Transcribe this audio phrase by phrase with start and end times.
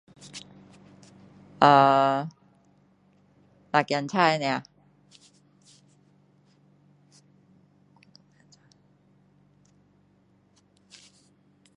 [1.59, 2.27] 啊，
[3.71, 4.63] 拉仔菜是吗？